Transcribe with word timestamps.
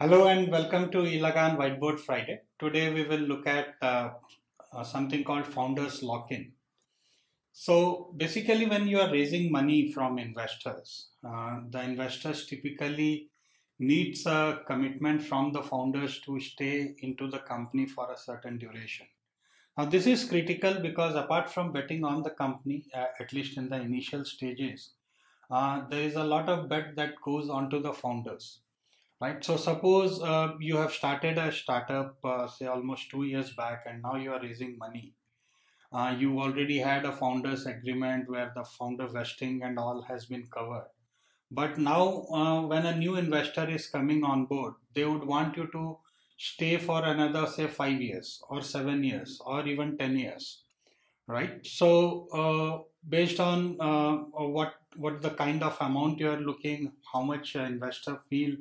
Hello 0.00 0.28
and 0.28 0.48
welcome 0.52 0.92
to 0.92 0.98
eLagaan 0.98 1.56
Whiteboard 1.58 1.98
Friday. 1.98 2.42
Today 2.60 2.94
we 2.94 3.02
will 3.02 3.24
look 3.30 3.48
at 3.48 3.74
uh, 3.82 4.10
uh, 4.72 4.84
something 4.84 5.24
called 5.24 5.44
Founders 5.44 6.04
Lock-in. 6.04 6.52
So 7.50 8.14
basically 8.16 8.66
when 8.66 8.86
you 8.86 9.00
are 9.00 9.10
raising 9.10 9.50
money 9.50 9.90
from 9.90 10.20
investors, 10.20 11.08
uh, 11.28 11.62
the 11.68 11.82
investors 11.82 12.46
typically 12.46 13.30
needs 13.80 14.24
a 14.24 14.60
commitment 14.68 15.20
from 15.20 15.52
the 15.52 15.64
founders 15.64 16.20
to 16.26 16.38
stay 16.38 16.94
into 17.00 17.28
the 17.28 17.40
company 17.40 17.86
for 17.86 18.12
a 18.12 18.16
certain 18.16 18.56
duration. 18.56 19.08
Now 19.76 19.86
this 19.86 20.06
is 20.06 20.26
critical 20.26 20.74
because 20.74 21.16
apart 21.16 21.52
from 21.52 21.72
betting 21.72 22.04
on 22.04 22.22
the 22.22 22.30
company, 22.30 22.84
uh, 22.94 23.06
at 23.18 23.32
least 23.32 23.58
in 23.58 23.68
the 23.68 23.80
initial 23.80 24.24
stages, 24.24 24.92
uh, 25.50 25.88
there 25.90 26.02
is 26.02 26.14
a 26.14 26.22
lot 26.22 26.48
of 26.48 26.68
bet 26.68 26.94
that 26.94 27.20
goes 27.20 27.50
onto 27.50 27.82
the 27.82 27.92
founders 27.92 28.60
right? 29.20 29.44
So 29.44 29.56
suppose 29.56 30.20
uh, 30.22 30.54
you 30.60 30.76
have 30.76 30.92
started 30.92 31.38
a 31.38 31.52
startup, 31.52 32.16
uh, 32.24 32.46
say 32.48 32.66
almost 32.66 33.10
two 33.10 33.24
years 33.24 33.52
back, 33.54 33.84
and 33.86 34.02
now 34.02 34.16
you 34.16 34.32
are 34.32 34.40
raising 34.42 34.78
money. 34.78 35.14
Uh, 35.92 36.14
you 36.18 36.38
already 36.40 36.78
had 36.78 37.04
a 37.04 37.12
founders 37.12 37.66
agreement 37.66 38.28
where 38.28 38.52
the 38.54 38.64
founder 38.64 39.06
vesting 39.08 39.62
and 39.62 39.78
all 39.78 40.02
has 40.02 40.26
been 40.26 40.46
covered. 40.46 40.88
But 41.50 41.78
now, 41.78 42.26
uh, 42.32 42.62
when 42.66 42.86
a 42.86 42.96
new 42.96 43.16
investor 43.16 43.68
is 43.68 43.88
coming 43.88 44.24
on 44.24 44.46
board, 44.46 44.74
they 44.94 45.04
would 45.04 45.24
want 45.24 45.56
you 45.56 45.68
to 45.72 45.98
stay 46.38 46.78
for 46.78 47.04
another, 47.04 47.46
say, 47.46 47.66
five 47.68 48.00
years 48.00 48.42
or 48.48 48.62
seven 48.62 49.04
years 49.04 49.40
or 49.44 49.66
even 49.66 49.98
10 49.98 50.16
years, 50.18 50.64
right? 51.26 51.64
So, 51.66 52.28
uh, 52.32 52.82
based 53.08 53.40
on 53.40 53.80
uh, 53.80 54.16
what 54.56 54.74
what 54.96 55.22
the 55.22 55.30
kind 55.30 55.62
of 55.62 55.76
amount 55.80 56.18
you 56.20 56.30
are 56.30 56.40
looking, 56.40 56.92
how 57.12 57.22
much 57.22 57.54
investor 57.56 58.20
feel 58.28 58.56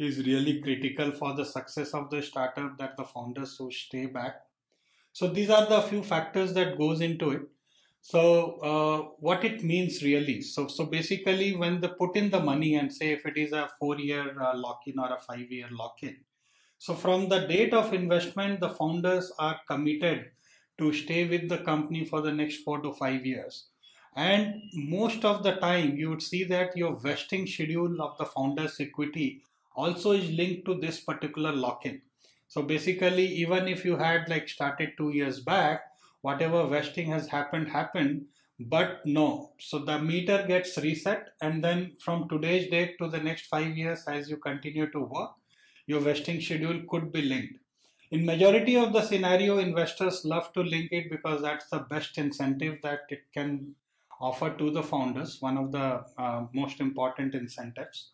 is 0.00 0.24
really 0.26 0.60
critical 0.60 1.12
for 1.12 1.34
the 1.34 1.44
success 1.44 1.94
of 1.94 2.10
the 2.10 2.22
startup 2.22 2.78
that 2.78 2.96
the 2.96 3.04
founders 3.04 3.56
so 3.56 3.70
stay 3.70 4.06
back. 4.06 4.42
So 5.12 5.26
these 5.26 5.50
are 5.50 5.66
the 5.66 5.82
few 5.82 6.02
factors 6.02 6.52
that 6.54 6.78
goes 6.78 7.00
into 7.00 7.30
it. 7.30 7.42
So 8.00 8.52
uh, 8.60 8.98
what 9.18 9.44
it 9.44 9.62
means 9.62 10.02
really. 10.02 10.40
So 10.40 10.68
so 10.68 10.86
basically 10.86 11.54
when 11.56 11.80
they 11.80 11.88
put 11.88 12.16
in 12.16 12.30
the 12.30 12.40
money 12.40 12.74
and 12.76 12.92
say 12.92 13.12
if 13.12 13.26
it 13.26 13.36
is 13.36 13.52
a 13.52 13.68
four 13.78 13.98
year 13.98 14.40
uh, 14.40 14.56
lock 14.56 14.80
in 14.86 14.98
or 14.98 15.12
a 15.12 15.20
five 15.20 15.50
year 15.50 15.68
lock 15.70 16.02
in. 16.02 16.16
So 16.78 16.94
from 16.94 17.28
the 17.28 17.40
date 17.40 17.74
of 17.74 17.92
investment, 17.92 18.60
the 18.60 18.70
founders 18.70 19.30
are 19.38 19.60
committed 19.68 20.30
to 20.78 20.94
stay 20.94 21.28
with 21.28 21.50
the 21.50 21.58
company 21.58 22.06
for 22.06 22.22
the 22.22 22.32
next 22.32 22.62
four 22.62 22.80
to 22.80 22.92
five 22.94 23.26
years. 23.26 23.66
And 24.16 24.62
most 24.72 25.24
of 25.24 25.42
the 25.42 25.56
time, 25.56 25.96
you 25.96 26.08
would 26.08 26.22
see 26.22 26.44
that 26.44 26.76
your 26.76 26.98
vesting 26.98 27.46
schedule 27.46 28.00
of 28.00 28.16
the 28.16 28.24
founder's 28.24 28.80
equity 28.80 29.42
also 29.76 30.12
is 30.12 30.30
linked 30.30 30.66
to 30.66 30.74
this 30.74 31.00
particular 31.00 31.52
lock-in. 31.52 32.02
So 32.48 32.62
basically, 32.62 33.26
even 33.26 33.68
if 33.68 33.84
you 33.84 33.96
had 33.96 34.28
like 34.28 34.48
started 34.48 34.90
two 34.96 35.10
years 35.10 35.40
back, 35.40 35.82
whatever 36.22 36.66
vesting 36.66 37.10
has 37.10 37.28
happened, 37.28 37.68
happened, 37.68 38.26
but 38.58 39.06
no. 39.06 39.52
So 39.58 39.78
the 39.78 39.98
meter 39.98 40.44
gets 40.46 40.76
reset 40.76 41.28
and 41.40 41.62
then 41.62 41.92
from 42.04 42.28
today's 42.28 42.70
date 42.70 42.96
to 42.98 43.08
the 43.08 43.20
next 43.20 43.46
five 43.46 43.76
years, 43.76 44.04
as 44.06 44.28
you 44.28 44.36
continue 44.36 44.90
to 44.90 45.00
work, 45.00 45.30
your 45.86 46.00
vesting 46.00 46.40
schedule 46.40 46.82
could 46.88 47.12
be 47.12 47.22
linked. 47.22 47.54
In 48.10 48.26
majority 48.26 48.76
of 48.76 48.92
the 48.92 49.02
scenario, 49.02 49.58
investors 49.58 50.24
love 50.24 50.52
to 50.54 50.62
link 50.62 50.90
it 50.90 51.10
because 51.10 51.42
that's 51.42 51.70
the 51.70 51.78
best 51.78 52.18
incentive 52.18 52.78
that 52.82 53.00
it 53.08 53.20
can 53.32 53.76
offer 54.20 54.50
to 54.50 54.70
the 54.70 54.82
founders, 54.82 55.40
one 55.40 55.56
of 55.56 55.70
the 55.70 56.04
uh, 56.18 56.46
most 56.52 56.80
important 56.80 57.34
incentives. 57.34 58.10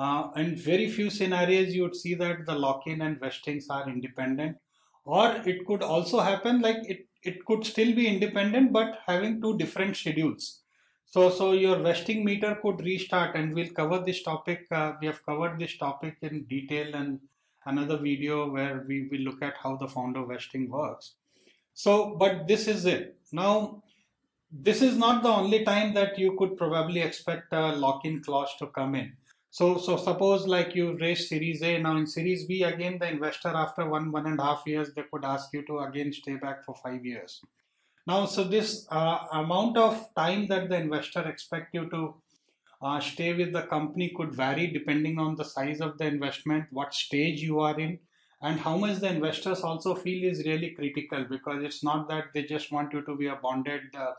Uh, 0.00 0.30
in 0.36 0.56
very 0.56 0.88
few 0.88 1.10
scenarios, 1.10 1.74
you 1.74 1.82
would 1.82 1.94
see 1.94 2.14
that 2.14 2.46
the 2.46 2.54
lock-in 2.54 3.02
and 3.02 3.20
vestings 3.20 3.66
are 3.68 3.86
independent. 3.86 4.56
Or 5.04 5.26
it 5.44 5.66
could 5.66 5.82
also 5.82 6.20
happen 6.20 6.62
like 6.62 6.78
it, 6.88 7.06
it 7.22 7.44
could 7.44 7.66
still 7.66 7.94
be 7.94 8.06
independent, 8.06 8.72
but 8.72 9.00
having 9.06 9.42
two 9.42 9.58
different 9.58 9.94
schedules. 9.98 10.60
So, 11.04 11.28
so 11.28 11.52
your 11.52 11.76
vesting 11.80 12.24
meter 12.24 12.58
could 12.62 12.80
restart 12.80 13.36
and 13.36 13.54
we'll 13.54 13.74
cover 13.80 13.98
this 13.98 14.22
topic. 14.22 14.66
Uh, 14.70 14.92
we 15.02 15.06
have 15.06 15.22
covered 15.26 15.58
this 15.58 15.76
topic 15.76 16.16
in 16.22 16.44
detail 16.44 16.94
in 16.94 17.20
another 17.66 17.98
video 17.98 18.50
where 18.50 18.86
we 18.88 19.06
will 19.10 19.20
look 19.20 19.42
at 19.42 19.54
how 19.62 19.76
the 19.76 19.88
founder 19.88 20.24
vesting 20.24 20.70
works. 20.70 21.16
So, 21.74 22.16
but 22.18 22.48
this 22.48 22.68
is 22.68 22.86
it. 22.86 23.18
Now, 23.32 23.82
this 24.50 24.80
is 24.80 24.96
not 24.96 25.22
the 25.22 25.28
only 25.28 25.62
time 25.62 25.92
that 25.92 26.18
you 26.18 26.36
could 26.38 26.56
probably 26.56 27.02
expect 27.02 27.52
a 27.52 27.72
lock-in 27.72 28.22
clause 28.22 28.54
to 28.60 28.68
come 28.68 28.94
in. 28.94 29.12
So, 29.52 29.78
so 29.78 29.96
suppose 29.96 30.46
like 30.46 30.76
you 30.76 30.96
raised 30.98 31.28
Series 31.28 31.62
A, 31.62 31.78
now 31.78 31.96
in 31.96 32.06
Series 32.06 32.44
B, 32.44 32.62
again, 32.62 32.98
the 33.00 33.08
investor 33.08 33.48
after 33.48 33.88
one, 33.88 34.12
one 34.12 34.26
and 34.26 34.38
a 34.38 34.44
half 34.44 34.62
years, 34.64 34.94
they 34.94 35.02
could 35.12 35.24
ask 35.24 35.52
you 35.52 35.66
to 35.66 35.80
again 35.80 36.12
stay 36.12 36.36
back 36.36 36.64
for 36.64 36.74
five 36.76 37.04
years. 37.04 37.42
Now, 38.06 38.26
so 38.26 38.44
this 38.44 38.86
uh, 38.90 39.26
amount 39.32 39.76
of 39.76 40.14
time 40.14 40.46
that 40.48 40.68
the 40.68 40.76
investor 40.76 41.28
expect 41.28 41.74
you 41.74 41.90
to 41.90 42.14
uh, 42.80 43.00
stay 43.00 43.34
with 43.34 43.52
the 43.52 43.62
company 43.62 44.12
could 44.16 44.32
vary 44.32 44.68
depending 44.68 45.18
on 45.18 45.34
the 45.34 45.44
size 45.44 45.80
of 45.80 45.98
the 45.98 46.06
investment, 46.06 46.66
what 46.70 46.94
stage 46.94 47.40
you 47.40 47.58
are 47.58 47.78
in, 47.78 47.98
and 48.42 48.58
how 48.58 48.76
much 48.76 49.00
the 49.00 49.08
investors 49.08 49.60
also 49.62 49.96
feel 49.96 50.30
is 50.30 50.46
really 50.46 50.70
critical 50.70 51.24
because 51.24 51.62
it's 51.62 51.82
not 51.82 52.08
that 52.08 52.26
they 52.32 52.44
just 52.44 52.70
want 52.70 52.92
you 52.92 53.02
to 53.02 53.16
be 53.16 53.26
a 53.26 53.36
bonded 53.36 53.82
uh, 53.94 54.12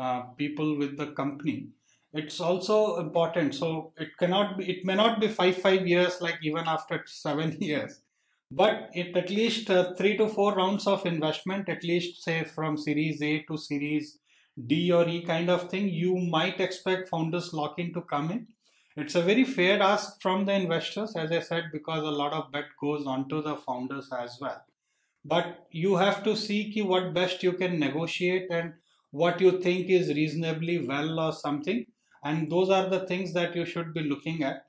uh 0.00 0.22
people 0.38 0.78
with 0.78 0.96
the 0.96 1.08
company 1.12 1.68
it's 2.14 2.40
also 2.40 2.98
important. 2.98 3.54
So 3.54 3.92
it 3.96 4.08
cannot 4.18 4.58
be 4.58 4.70
it 4.70 4.84
may 4.84 4.94
not 4.94 5.20
be 5.20 5.28
five 5.28 5.56
five 5.56 5.86
years 5.86 6.20
like 6.20 6.38
even 6.42 6.64
after 6.66 7.02
seven 7.06 7.56
years. 7.60 8.00
But 8.50 8.90
it 8.92 9.16
at 9.16 9.30
least 9.30 9.70
uh, 9.70 9.94
three 9.94 10.16
to 10.18 10.28
four 10.28 10.54
rounds 10.54 10.86
of 10.86 11.06
investment 11.06 11.70
at 11.70 11.82
least 11.82 12.22
say 12.22 12.44
from 12.44 12.76
series 12.76 13.22
a 13.22 13.42
to 13.48 13.56
series 13.56 14.18
d 14.66 14.92
or 14.92 15.08
e 15.08 15.22
kind 15.22 15.48
of 15.48 15.70
thing 15.70 15.88
you 15.88 16.16
might 16.18 16.60
expect 16.60 17.08
founders 17.08 17.54
lock-in 17.54 17.94
to 17.94 18.02
come 18.02 18.30
in. 18.30 18.46
It's 18.94 19.14
a 19.14 19.22
very 19.22 19.44
fair 19.44 19.82
ask 19.82 20.20
from 20.20 20.44
the 20.44 20.52
investors 20.52 21.16
as 21.16 21.32
i 21.32 21.40
said 21.40 21.64
because 21.72 22.02
a 22.04 22.16
lot 22.22 22.34
of 22.34 22.52
bet 22.52 22.66
goes 22.78 23.06
onto 23.06 23.40
the 23.42 23.56
founders 23.56 24.10
as 24.12 24.36
well. 24.38 24.60
But 25.24 25.66
you 25.70 25.96
have 25.96 26.22
to 26.24 26.36
see 26.36 26.82
what 26.82 27.14
best 27.14 27.42
you 27.42 27.52
can 27.54 27.78
negotiate 27.80 28.50
and 28.50 28.74
what 29.12 29.40
you 29.40 29.62
think 29.62 29.88
is 29.88 30.08
reasonably 30.08 30.86
well 30.86 31.18
or 31.20 31.32
something 31.32 31.86
and 32.22 32.50
those 32.50 32.70
are 32.70 32.88
the 32.88 33.06
things 33.06 33.32
that 33.34 33.54
you 33.56 33.64
should 33.64 33.92
be 33.94 34.02
looking 34.02 34.42
at. 34.42 34.66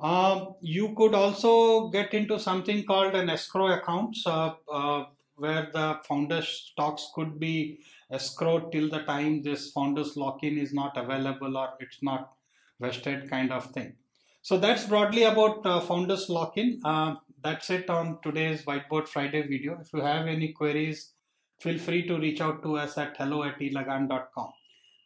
Um, 0.00 0.54
you 0.60 0.94
could 0.96 1.14
also 1.14 1.88
get 1.88 2.14
into 2.14 2.38
something 2.38 2.84
called 2.84 3.14
an 3.14 3.30
escrow 3.30 3.68
account, 3.78 4.16
uh, 4.26 4.54
uh, 4.70 5.04
where 5.36 5.68
the 5.72 5.98
founder's 6.08 6.48
stocks 6.48 7.08
could 7.14 7.38
be 7.38 7.80
escrowed 8.12 8.70
till 8.72 8.88
the 8.88 9.00
time 9.00 9.42
this 9.42 9.70
founder's 9.72 10.16
lock-in 10.16 10.58
is 10.58 10.72
not 10.72 10.96
available 10.96 11.56
or 11.56 11.70
it's 11.80 12.02
not 12.02 12.32
vested 12.80 13.30
kind 13.30 13.52
of 13.52 13.70
thing. 13.72 13.94
So 14.42 14.58
that's 14.58 14.84
broadly 14.86 15.22
about 15.22 15.64
uh, 15.64 15.80
founders 15.80 16.28
lock-in. 16.28 16.80
Uh, 16.84 17.16
that's 17.42 17.70
it 17.70 17.88
on 17.90 18.18
today's 18.22 18.64
Whiteboard 18.64 19.08
Friday 19.08 19.42
video. 19.42 19.78
If 19.80 19.92
you 19.92 20.00
have 20.00 20.26
any 20.26 20.52
queries, 20.52 21.12
feel 21.60 21.78
free 21.78 22.06
to 22.06 22.18
reach 22.18 22.40
out 22.40 22.62
to 22.62 22.76
us 22.76 22.98
at 22.98 23.16
hello 23.16 23.44
at 23.44 23.58
eLagaan.com. 23.58 24.52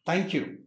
Thank 0.06 0.34
you. 0.34 0.58